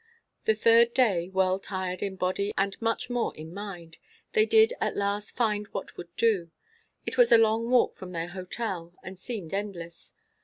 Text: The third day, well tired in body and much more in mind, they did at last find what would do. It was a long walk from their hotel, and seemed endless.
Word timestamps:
The 0.45 0.55
third 0.55 0.95
day, 0.95 1.29
well 1.29 1.59
tired 1.59 2.01
in 2.01 2.15
body 2.15 2.51
and 2.57 2.75
much 2.81 3.07
more 3.07 3.35
in 3.37 3.53
mind, 3.53 3.97
they 4.33 4.47
did 4.47 4.73
at 4.81 4.97
last 4.97 5.35
find 5.37 5.67
what 5.73 5.95
would 5.95 6.15
do. 6.15 6.49
It 7.05 7.19
was 7.19 7.31
a 7.31 7.37
long 7.37 7.69
walk 7.69 7.93
from 7.93 8.11
their 8.11 8.29
hotel, 8.29 8.95
and 9.03 9.19
seemed 9.19 9.53
endless. 9.53 10.11